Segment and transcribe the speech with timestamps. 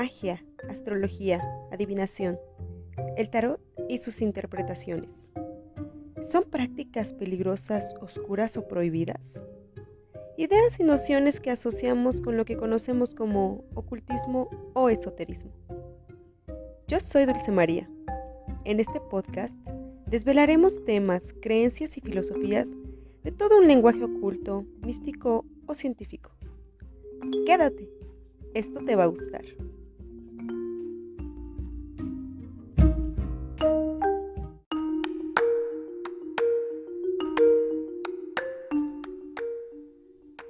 [0.00, 2.38] magia, astrología, adivinación,
[3.18, 5.30] el tarot y sus interpretaciones.
[6.22, 9.46] ¿Son prácticas peligrosas, oscuras o prohibidas?
[10.38, 15.52] Ideas y nociones que asociamos con lo que conocemos como ocultismo o esoterismo.
[16.88, 17.86] Yo soy Dulce María.
[18.64, 19.54] En este podcast
[20.06, 22.68] desvelaremos temas, creencias y filosofías
[23.22, 26.30] de todo un lenguaje oculto, místico o científico.
[27.44, 27.90] Quédate,
[28.54, 29.44] esto te va a gustar.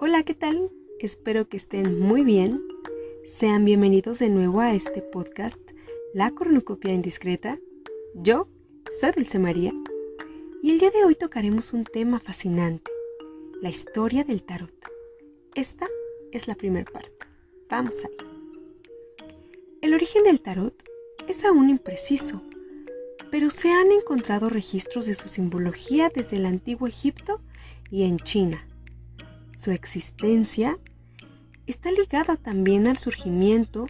[0.00, 0.70] Hola, ¿qué tal?
[1.00, 2.62] Espero que estén muy bien.
[3.24, 5.58] Sean bienvenidos de nuevo a este podcast,
[6.14, 7.58] La Cornucopia Indiscreta.
[8.14, 8.46] Yo
[8.88, 9.72] soy Dulce María
[10.62, 12.92] y el día de hoy tocaremos un tema fascinante,
[13.60, 14.72] la historia del tarot.
[15.56, 15.88] Esta
[16.30, 17.26] es la primera parte.
[17.68, 18.26] Vamos ahí.
[19.80, 20.80] El origen del tarot
[21.26, 22.40] es aún impreciso,
[23.32, 27.40] pero se han encontrado registros de su simbología desde el antiguo Egipto
[27.90, 28.64] y en China.
[29.58, 30.78] Su existencia
[31.66, 33.88] está ligada también al surgimiento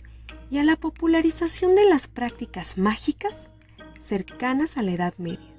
[0.50, 3.50] y a la popularización de las prácticas mágicas
[4.00, 5.52] cercanas a la Edad Media.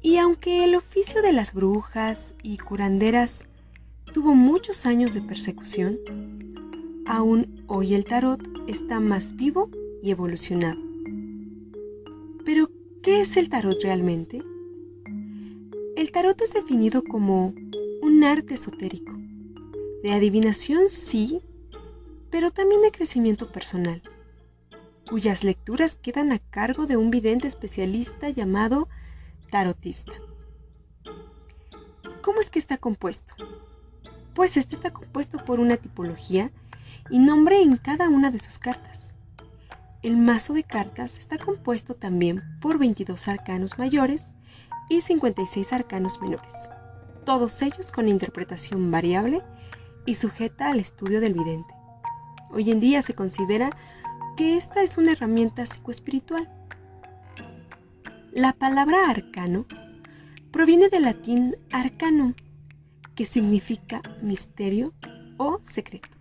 [0.00, 3.48] Y aunque el oficio de las brujas y curanderas
[4.14, 5.98] tuvo muchos años de persecución,
[7.04, 9.70] aún hoy el tarot está más vivo
[10.04, 10.80] y evolucionado.
[12.44, 12.70] Pero,
[13.02, 14.40] ¿qué es el tarot realmente?
[15.96, 17.52] El tarot es definido como
[18.02, 19.12] un arte esotérico.
[20.02, 21.42] De adivinación sí,
[22.30, 24.02] pero también de crecimiento personal,
[25.08, 28.88] cuyas lecturas quedan a cargo de un vidente especialista llamado
[29.50, 30.12] tarotista.
[32.22, 33.34] ¿Cómo es que está compuesto?
[34.34, 36.50] Pues este está compuesto por una tipología
[37.10, 39.14] y nombre en cada una de sus cartas.
[40.02, 44.22] El mazo de cartas está compuesto también por 22 arcanos mayores
[44.88, 46.68] y 56 arcanos menores
[47.26, 49.42] todos ellos con interpretación variable
[50.06, 51.74] y sujeta al estudio del vidente.
[52.50, 53.70] Hoy en día se considera
[54.36, 56.48] que esta es una herramienta psicoespiritual.
[58.32, 59.66] La palabra arcano
[60.52, 62.34] proviene del latín arcanum,
[63.16, 64.94] que significa misterio
[65.36, 66.16] o secreto.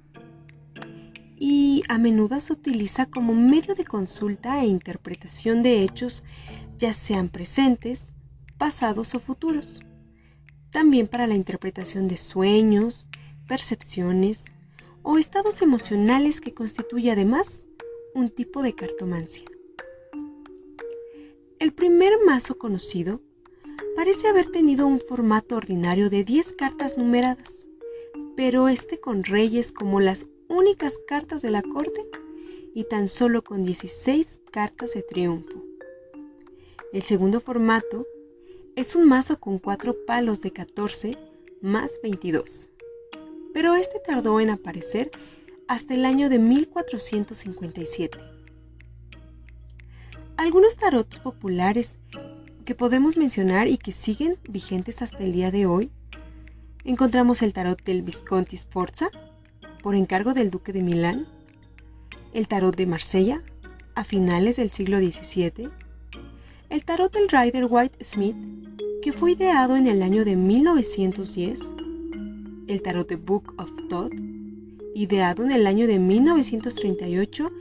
[1.37, 6.23] Y a menudo se utiliza como medio de consulta e interpretación de hechos,
[6.79, 8.05] ya sean presentes,
[8.57, 9.85] pasados o futuros
[10.75, 13.07] también para la interpretación de sueños,
[13.47, 14.43] percepciones
[15.03, 17.63] o estados emocionales que constituye además
[18.13, 19.45] un tipo de cartomancia.
[21.59, 23.21] El primer mazo conocido
[23.95, 27.53] parece haber tenido un formato ordinario de 10 cartas numeradas,
[28.35, 32.05] pero este con reyes como las únicas cartas de la corte
[32.73, 35.63] y tan solo con 16 cartas de triunfo.
[36.91, 38.05] El segundo formato
[38.75, 41.17] es un mazo con cuatro palos de 14
[41.61, 42.69] más 22.
[43.53, 45.11] Pero este tardó en aparecer
[45.67, 48.19] hasta el año de 1457.
[50.35, 51.97] Algunos tarots populares
[52.65, 55.91] que podemos mencionar y que siguen vigentes hasta el día de hoy,
[56.83, 59.09] encontramos el tarot del Visconti Sforza,
[59.81, 61.27] por encargo del duque de Milán,
[62.33, 63.41] el tarot de Marsella,
[63.93, 65.69] a finales del siglo XVII,
[66.69, 68.35] el tarot del Rider White Smith,
[69.01, 71.75] que fue ideado en el año de 1910,
[72.67, 74.13] el tarot de Book of Thoth,
[74.95, 77.51] ideado en el año de 1938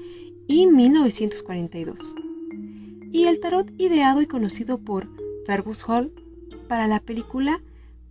[0.46, 2.14] y 1942,
[3.12, 5.08] y el tarot ideado y conocido por
[5.46, 6.12] Fergus Hall
[6.68, 7.60] para la película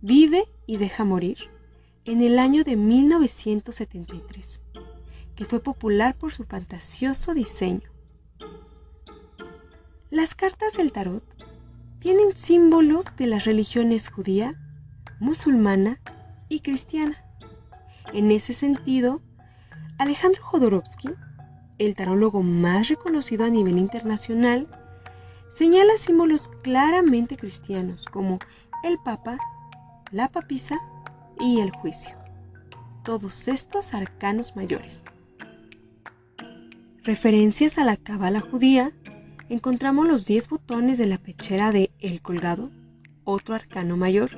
[0.00, 1.38] Vive y deja morir
[2.04, 4.62] en el año de 1973,
[5.34, 7.93] que fue popular por su fantasioso diseño.
[10.14, 11.24] Las cartas del tarot
[11.98, 14.54] tienen símbolos de las religiones judía,
[15.18, 15.98] musulmana
[16.48, 17.24] y cristiana.
[18.12, 19.22] En ese sentido,
[19.98, 21.08] Alejandro Jodorowsky,
[21.78, 24.68] el tarólogo más reconocido a nivel internacional,
[25.50, 28.38] señala símbolos claramente cristianos como
[28.84, 29.36] el Papa,
[30.12, 30.78] la papisa
[31.40, 32.14] y el juicio.
[33.02, 35.02] Todos estos arcanos mayores.
[37.02, 38.92] Referencias a la cábala judía
[39.48, 42.70] encontramos los 10 botones de la pechera de El Colgado,
[43.24, 44.30] otro arcano mayor,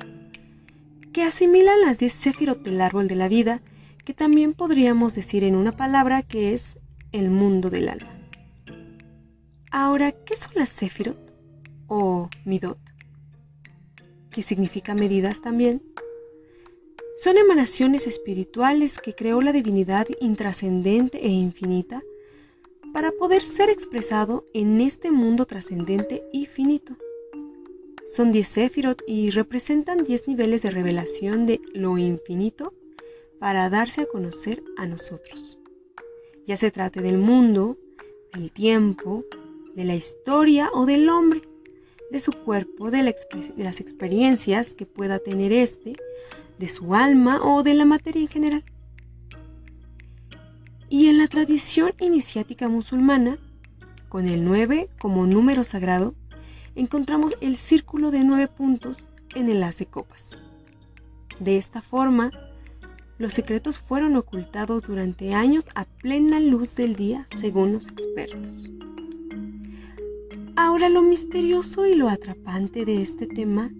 [1.13, 3.61] que asimilan las 10 sefirot del árbol de la vida,
[4.05, 6.77] que también podríamos decir en una palabra que es
[7.11, 8.11] el mundo del alma.
[9.71, 11.33] Ahora, ¿qué son las sefirot
[11.87, 12.79] o midot?
[14.31, 15.81] ¿Qué significa medidas también?
[17.17, 22.03] Son emanaciones espirituales que creó la divinidad intrascendente e infinita
[22.97, 26.97] para poder ser expresado en este mundo trascendente y finito.
[28.11, 32.73] Son 10 Sefirot y representan 10 niveles de revelación de lo infinito
[33.39, 35.59] para darse a conocer a nosotros.
[36.47, 37.77] Ya se trate del mundo,
[38.33, 39.23] del tiempo,
[39.75, 41.43] de la historia o del hombre,
[42.09, 43.03] de su cuerpo, de,
[43.57, 45.93] las experiencias que pueda tener éste,
[46.57, 48.63] de su alma o de la materia en general.
[50.89, 53.37] Y en la tradición iniciática musulmana,
[54.09, 56.15] con el 9 como número sagrado,
[56.75, 60.39] encontramos el círculo de nueve puntos en el haz de copas.
[61.39, 62.31] De esta forma,
[63.17, 68.69] los secretos fueron ocultados durante años a plena luz del día, según los expertos.
[70.55, 73.71] Ahora lo misterioso y lo atrapante de este tema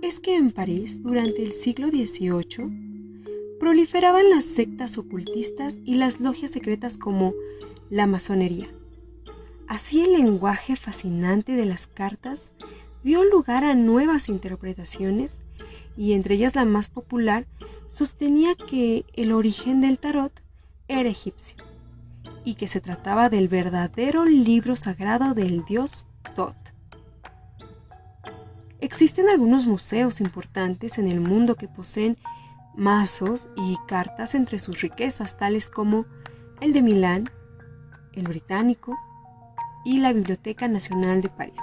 [0.00, 2.85] es que en París, durante el siglo XVIII,
[3.66, 7.34] proliferaban las sectas ocultistas y las logias secretas como
[7.90, 8.68] la masonería.
[9.66, 12.52] Así el lenguaje fascinante de las cartas
[13.02, 15.40] dio lugar a nuevas interpretaciones
[15.96, 17.48] y entre ellas la más popular
[17.90, 20.40] sostenía que el origen del tarot
[20.86, 21.56] era egipcio
[22.44, 26.54] y que se trataba del verdadero libro sagrado del dios Tot.
[28.80, 32.16] Existen algunos museos importantes en el mundo que poseen
[32.76, 36.06] mazos y cartas entre sus riquezas, tales como
[36.60, 37.30] el de Milán,
[38.12, 38.96] el británico
[39.84, 41.60] y la Biblioteca Nacional de París.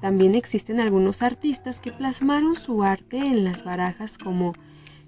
[0.00, 4.52] También existen algunos artistas que plasmaron su arte en las barajas como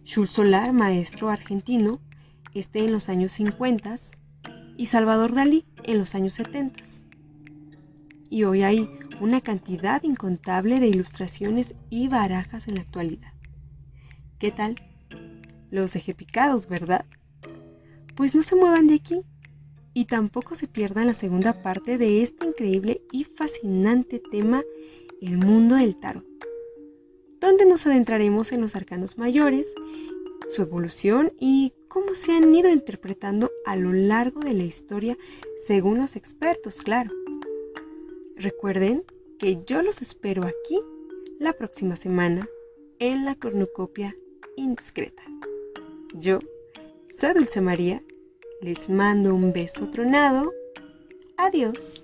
[0.06, 2.00] Jules Solar, maestro argentino,
[2.54, 3.96] este en los años 50,
[4.76, 6.84] y Salvador Dalí en los años 70.
[8.30, 8.88] Y hoy hay
[9.20, 13.33] una cantidad incontable de ilustraciones y barajas en la actualidad.
[14.38, 14.74] ¿Qué tal?
[15.70, 17.06] Los dejé picados, ¿verdad?
[18.16, 19.22] Pues no se muevan de aquí
[19.94, 24.62] y tampoco se pierdan la segunda parte de este increíble y fascinante tema,
[25.22, 26.26] el mundo del tarot,
[27.40, 29.72] donde nos adentraremos en los arcanos mayores,
[30.48, 35.16] su evolución y cómo se han ido interpretando a lo largo de la historia
[35.64, 37.12] según los expertos, claro.
[38.36, 39.04] Recuerden
[39.38, 40.80] que yo los espero aquí
[41.38, 42.48] la próxima semana
[42.98, 44.16] en la cornucopia
[44.56, 45.22] indiscreta.
[46.14, 46.38] Yo
[47.18, 48.02] soy Dulce María,
[48.60, 50.52] les mando un beso tronado.
[51.36, 52.03] Adiós.